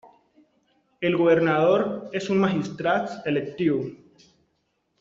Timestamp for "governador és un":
1.19-2.41